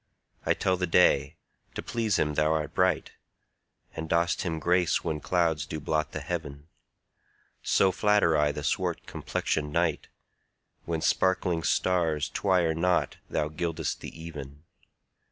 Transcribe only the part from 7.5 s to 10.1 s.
So flatter I the swart complexion'd night,